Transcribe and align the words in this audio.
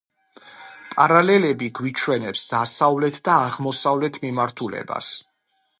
პარალელები 0.93 1.67
გვიჩვენებს 1.81 2.43
დასავლეთ 2.55 3.21
და 3.29 3.37
აღმოსავლეთ 3.51 4.23
მიმართულებას. 4.27 5.15